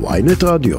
[0.00, 0.78] ויינט רדיו.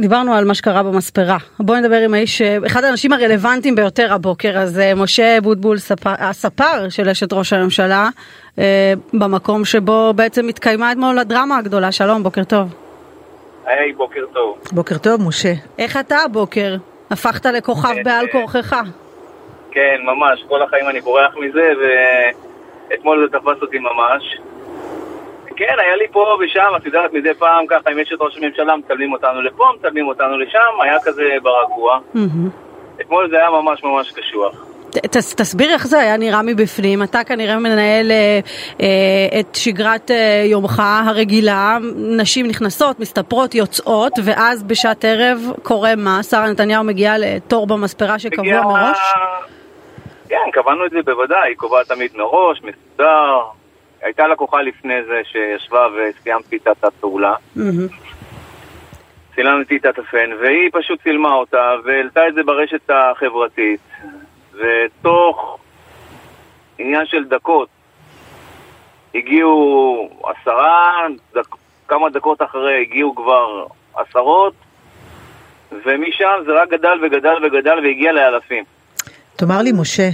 [0.00, 1.36] דיברנו על מה שקרה במספרה.
[1.60, 7.08] בואי נדבר עם האיש, אחד האנשים הרלוונטיים ביותר הבוקר הזה, משה בוטבול, ספר, הספר של
[7.08, 8.08] אשת ראש הממשלה,
[8.58, 11.92] אה, במקום שבו בעצם התקיימה אתמול הדרמה הגדולה.
[11.92, 12.74] שלום, בוקר טוב.
[13.66, 14.58] היי, בוקר טוב.
[14.72, 15.52] בוקר טוב, משה.
[15.78, 16.76] איך אתה הבוקר?
[17.10, 18.76] הפכת לכוכב בעל כורכך.
[19.70, 21.72] כן, ממש, כל החיים אני בורח מזה,
[22.90, 24.40] ואתמול זה תפס אותי ממש.
[25.60, 28.76] כן, היה לי פה ושם, את יודעת, מדי פעם ככה, אם יש את ראש הממשלה,
[28.76, 31.98] מצלמים אותנו לפה, מצלמים אותנו לשם, היה כזה ברגוע.
[33.00, 34.54] אתמול זה היה ממש ממש קשוח.
[34.90, 38.40] ת, תסביר איך זה היה נראה מבפנים, אתה כנראה מנהל אה,
[38.80, 46.22] אה, את שגרת אה, יומך הרגילה, נשים נכנסות, מסתפרות, יוצאות, ואז בשעת ערב קורה מה?
[46.22, 48.62] שרה נתניהו מגיעה לתור במספרה שקבוע מגיע...
[48.62, 48.98] מראש?
[50.28, 53.59] כן, קבענו את זה בוודאי, קובעת תמיד מראש, מסודר.
[54.02, 57.34] הייתה לקוחה לפני זה שישבה וסיימתי את הפעולה.
[59.34, 63.80] צילמתי את התפן, והיא פשוט צילמה אותה והעלתה את זה ברשת החברתית.
[64.54, 65.58] ותוך
[66.78, 67.68] עניין של דקות
[69.14, 71.56] הגיעו עשרה, דק,
[71.88, 74.54] כמה דקות אחרי הגיעו כבר עשרות,
[75.72, 78.64] ומשם זה רק גדל וגדל וגדל והגיע לאלפים.
[79.36, 80.08] תאמר לי, משה,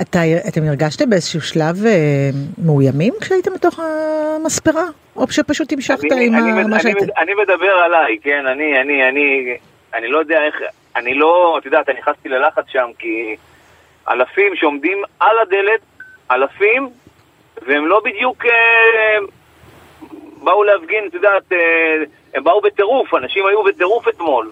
[0.00, 2.30] אתה, אתם הרגשתם באיזשהו שלב אה,
[2.64, 4.84] מאוימים כשהייתם בתוך המספרה?
[5.16, 7.04] או שפשוט המשכת אני, עם אני, מה שהייתם?
[7.04, 9.56] אני, אני מדבר עליי, כן, אני, אני, אני,
[9.94, 10.54] אני לא יודע איך,
[10.96, 13.36] אני לא, את יודעת, אני נכנסתי ללחץ שם כי
[14.08, 15.80] אלפים שעומדים על הדלת,
[16.30, 16.88] אלפים,
[17.66, 19.18] והם לא בדיוק אה,
[20.42, 21.58] באו להפגין, את יודעת, אה,
[22.34, 24.50] הם באו בטירוף, אנשים היו בטירוף אתמול,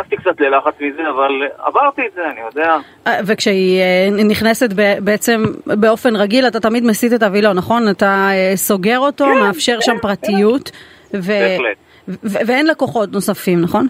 [0.00, 2.76] והכנסתי קצת ללחץ מזה, אבל עברתי את זה, אני יודע.
[3.06, 4.72] אה, וכשהיא אה, נכנסת
[5.04, 7.88] בעצם באופן רגיל, אתה תמיד מסיט את הווילון, נכון?
[7.90, 11.18] אתה אה, סוגר אותו, כן, מאפשר כן, שם פרטיות, כן.
[11.18, 11.32] ו...
[11.32, 11.76] בהחלט.
[12.22, 13.86] ואין לקוחות נוספים, נכון?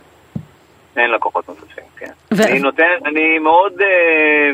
[0.96, 2.12] אין לקוחות נוספים, כן.
[2.34, 2.42] ו...
[2.42, 4.50] אני נותן, אני מאוד, אה,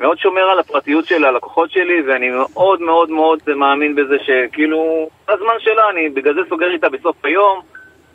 [0.00, 5.54] מאוד שומר על הפרטיות של הלקוחות שלי, ואני מאוד מאוד מאוד מאמין בזה שכאילו, הזמן
[5.58, 7.60] שלה, אני בגלל זה סוגר איתה בסוף היום,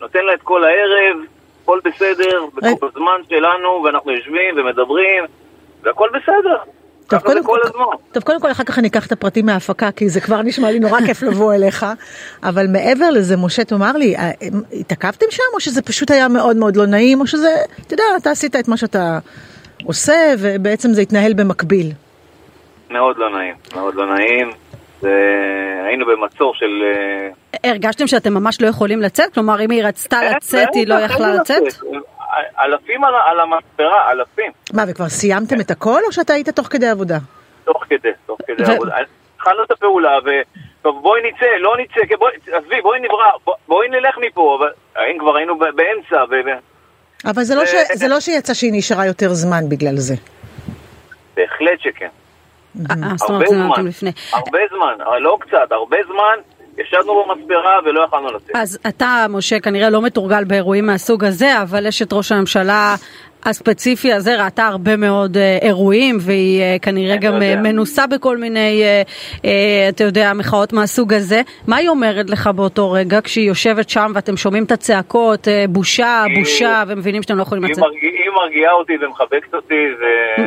[0.02, 1.18] נותן לה את כל הערב,
[1.64, 5.24] הכל בסדר, בזמן שלנו, ואנחנו יושבים ומדברים,
[5.84, 6.58] והכל בסדר.
[7.08, 7.58] טוב קודם, כל,
[8.12, 10.80] טוב, קודם כל, אחר כך אני אקח את הפרטים מההפקה, כי זה כבר נשמע לי
[10.80, 11.86] נורא כיף לבוא אליך.
[12.44, 14.32] אבל מעבר לזה, משה, תאמר לי, אה,
[14.80, 17.50] התעכבתם שם, או שזה פשוט היה מאוד מאוד לא נעים, או שזה,
[17.88, 19.20] אתה יודע, אתה עשית את מה שאתה
[19.86, 21.92] עושה, ובעצם זה התנהל במקביל.
[22.90, 24.50] מאוד לא נעים, מאוד לא נעים.
[25.86, 26.84] היינו במצור של...
[27.64, 29.34] אה, הרגשתם שאתם ממש לא יכולים לצאת?
[29.34, 31.64] כלומר, אם היא רצתה לצאת, היא לא יכלה לצאת?
[32.60, 34.52] אלפים על, על המספרה, אלפים.
[34.74, 37.18] מה, וכבר סיימתם את הכל, או שאתה היית תוך כדי עבודה?
[37.64, 38.72] תוך כדי, תוך כדי ו...
[38.72, 38.96] עבודה.
[39.36, 40.30] התחלנו את הפעולה, ו...
[40.82, 45.36] טוב, בואי נצא, לא נצא, בואי, עזבי, בואי נברא, בואי נלך מפה, אבל האם כבר
[45.38, 46.36] היינו באמצע, ו...
[47.26, 47.76] אבל זה, לא ש...
[47.94, 50.16] זה לא שיצא שהיא נשארה יותר זמן בגלל זה.
[51.36, 52.08] בהחלט שכן.
[52.90, 56.52] אה, הרבה זמן, הרבה זמן, לא קצת, הרבה זמן.
[56.78, 58.56] ישבנו במספרה ולא יכולנו לצאת.
[58.56, 62.96] אז אתה, משה, כנראה לא מתורגל באירועים מהסוג הזה, אבל אשת ראש הממשלה
[63.44, 68.84] הספציפי הזה ראתה הרבה מאוד אה, אירועים, והיא אה, כנראה גם אה, מנוסה בכל מיני,
[68.84, 69.02] אה,
[69.46, 71.42] אה, אתה יודע, מחאות מהסוג הזה.
[71.68, 76.24] מה היא אומרת לך באותו רגע, כשהיא יושבת שם ואתם שומעים את הצעקות, אה, בושה,
[76.24, 77.84] היא, בושה, ומבינים שאתם לא יכולים לצאת?
[78.02, 79.76] היא מרגיעה אותי ומחבקת אותי.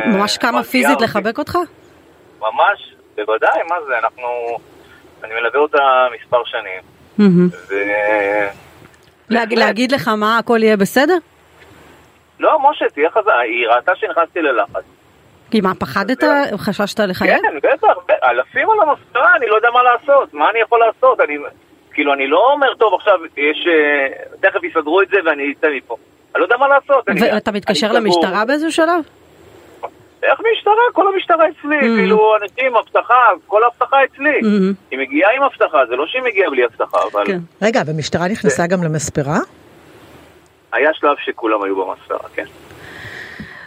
[0.05, 1.57] ממש קמה פיזית לחבק אותך?
[2.45, 4.57] ממש, בוודאי, מה זה, אנחנו...
[5.23, 6.81] אני מלווה אותה מספר שנים.
[7.69, 7.75] ו...
[9.29, 11.17] להגיד לך מה, הכל יהיה בסדר?
[12.39, 14.83] לא, משה, תהיה חזק, היא ראתה שנכנסתי ללחץ.
[15.51, 16.23] כי מה, פחדת?
[16.57, 17.39] חששת לחייב?
[17.41, 21.19] כן, בטח, אלפים על המספרה, אני לא יודע מה לעשות, מה אני יכול לעשות?
[21.19, 21.37] אני,
[21.91, 24.07] כאילו, אני לא אומר, טוב, עכשיו יש, אה,
[24.41, 25.95] תכף יסדרו את זה ואני אצא מפה.
[26.35, 27.05] אני לא יודע מה לעשות.
[27.21, 29.03] ואתה מתקשר למשטרה באיזשהו שלב?
[30.31, 30.85] איך משטרה?
[30.93, 31.97] כל המשטרה אצלי, mm-hmm.
[31.97, 34.39] כאילו אנשים, אבטחה, כל האבטחה אצלי.
[34.41, 34.75] Mm-hmm.
[34.91, 37.25] היא מגיעה עם אבטחה, זה לא שהיא מגיעה בלי אבטחה, אבל...
[37.25, 37.39] כן.
[37.61, 38.67] רגע, ומשטרה נכנסה זה...
[38.67, 39.37] גם למספרה?
[40.73, 42.45] היה שלב שכולם היו במספרה, כן.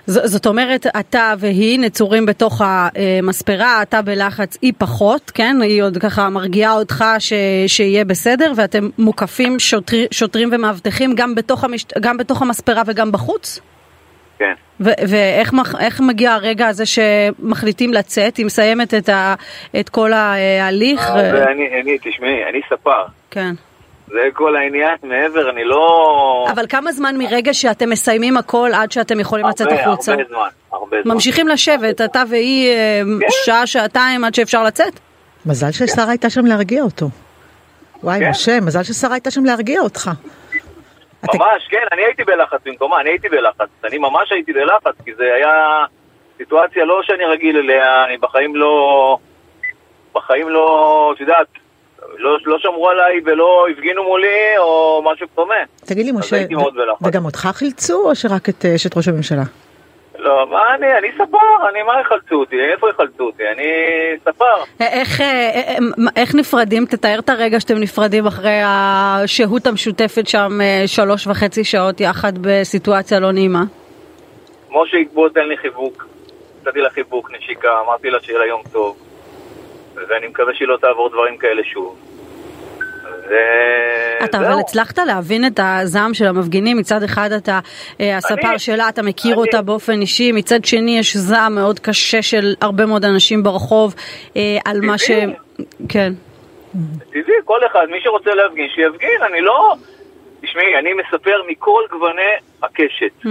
[0.07, 5.57] זאת אומרת, אתה והיא נצורים בתוך המספרה, אתה בלחץ, היא פחות, כן?
[5.63, 7.33] היא עוד ככה מרגיעה אותך ש,
[7.67, 13.61] שיהיה בסדר, ואתם מוקפים שוטר, שוטרים ומאבטחים גם בתוך, המש, גם בתוך המספרה וגם בחוץ?
[14.39, 14.53] כן.
[14.81, 18.37] ואיך מגיע הרגע הזה שמחליטים לצאת?
[18.37, 19.35] היא מסיימת את, ה,
[19.81, 21.01] את כל ההליך?
[21.01, 21.43] אה, ו...
[21.43, 23.05] אני, אני, תשמעי, אני ספר.
[23.31, 23.55] כן.
[24.07, 26.47] זה כל העניין, מעבר, אני לא...
[26.51, 30.13] אבל כמה זמן מרגע שאתם מסיימים הכל עד שאתם יכולים הרבה, לצאת החוצה?
[30.13, 31.15] הרבה זמן, הרבה זמן.
[31.15, 33.27] ממשיכים לשבת, אתה והיא אה, כן.
[33.45, 35.01] שעה, שעתיים עד שאפשר לצאת?
[35.47, 37.09] מזל ששרה הייתה שם להרגיע אותו.
[38.03, 38.31] וואי, כן.
[38.31, 40.11] משה, מזל ששרה הייתה שם להרגיע אותך.
[41.23, 43.69] ממש, כן, אני הייתי בלחץ במקומה, אני הייתי בלחץ.
[43.85, 45.85] אני ממש הייתי בלחץ, כי זה היה
[46.37, 49.19] סיטואציה לא שאני רגיל אליה, אני בחיים לא...
[50.15, 51.47] בחיים לא, את יודעת,
[52.17, 55.55] לא, לא שמרו עליי ולא הפגינו מולי או משהו דומה.
[55.85, 56.37] תגיד לי, משה.
[57.03, 59.43] וגם אותך חילצו, או שרק את אה, אשת ראש הממשלה?
[60.19, 62.57] לא, מה אני, אני ספר, אני, מה יחלצו אותי?
[62.73, 63.43] איפה יחלצו אותי?
[63.49, 63.65] אני
[64.25, 64.45] ספר.
[64.81, 66.87] איך, אה, אה, מה- איך נפרדים?
[66.87, 73.21] תתאר את הרגע שאתם נפרדים אחרי השהות המשותפת שם אה, שלוש וחצי שעות יחד בסיטואציה
[73.21, 73.63] לא נעימה.
[74.71, 76.07] משה בוא תן לי חיבוק.
[76.67, 78.97] נתתי לה חיבוק, נשיקה, אמרתי לה שיהיה לה יום טוב.
[80.09, 81.99] ואני מקווה שהיא לא תעבור דברים כאלה שוב.
[84.25, 84.39] אתה.
[84.39, 87.59] אבל הצלחת להבין את הזעם של המפגינים, מצד אחד אתה
[88.01, 92.55] אה, הספר שלה, אתה מכיר אותה באופן אישי, מצד שני יש זעם מאוד קשה של
[92.61, 93.95] הרבה מאוד אנשים ברחוב
[94.37, 95.11] אה, על מה ש...
[95.89, 96.13] כן.
[97.11, 99.75] טבעי, כל אחד, מי שרוצה להפגין, שיפגין, אני לא...
[100.43, 102.23] תשמעי, אני מספר מכל גווני
[102.63, 103.25] הקשת.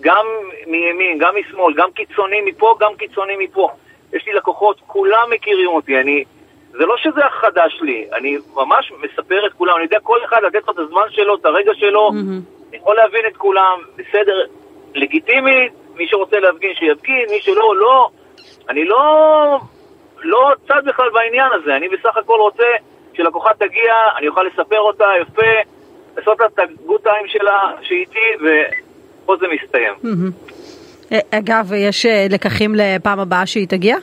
[0.00, 0.26] גם
[0.66, 3.70] מימין, גם משמאל, גם קיצוני מפה, גם קיצוני מפה.
[4.12, 6.24] יש לי לקוחות, כולם מכירים אותי, אני...
[6.72, 10.66] זה לא שזה החדש לי, אני ממש מספר את כולם, אני יודע כל אחד לתת
[10.66, 12.40] לו את הזמן שלו, את הרגע שלו, מהמם.
[12.70, 14.46] אני יכול להבין את כולם, בסדר,
[14.94, 18.08] לגיטימי, מי שרוצה להפגין שיפגין, מי שלא, לא.
[18.68, 19.58] אני לא,
[20.22, 22.64] לא צד בכלל בעניין הזה, אני בסך הכל רוצה
[23.14, 25.52] שלקוחה תגיע, אני אוכל לספר אותה יפה,
[26.16, 29.94] לעשות לה את הגוד טיים שלה, שאיתי, ופה זה מסתיים.
[31.12, 33.96] אה, אגב, יש אה, לקחים לפעם הבאה שהיא תגיע?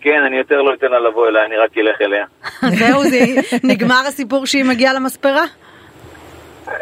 [0.00, 2.24] כן, אני יותר לא אתן לה לבוא אליי, אני רק אלך אליה.
[2.78, 3.18] זהו, זה
[3.64, 5.44] נגמר הסיפור שהיא מגיעה למספרה?
[6.68, 6.74] אה,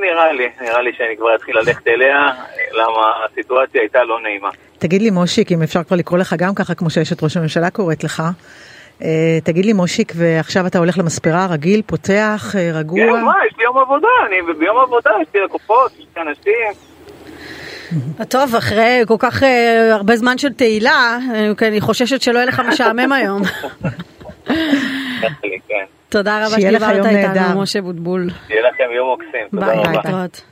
[0.00, 2.32] נראה לי, נראה לי שאני כבר אתחיל ללכת אליה,
[2.72, 4.48] למה הסיטואציה הייתה לא נעימה.
[4.78, 8.04] תגיד לי, מושיק, אם אפשר כבר לקרוא לך גם ככה, כמו שאשת ראש הממשלה קוראת
[8.04, 8.22] לך,
[9.02, 13.00] אה, תגיד לי, מושיק, ועכשיו אתה הולך למספרה, רגיל, פותח, אה, רגוע?
[13.00, 16.87] כן, מה, יש לי יום עבודה, אני ביום עבודה, יש לי לקוחות, יש לי אנשים.
[18.28, 22.46] טוב, אחרי כל כך אה, הרבה זמן של תהילה, אה, כן, אני חוששת שלא יהיה
[22.46, 23.42] לך משעמם היום.
[25.68, 25.84] כן.
[26.08, 27.62] תודה רבה שדיברת יום איתנו.
[27.62, 28.28] משה בוטבול.
[28.46, 29.92] שיהיה לכם יום מקסים, תודה ביי, רבה.
[29.92, 30.42] להתראות.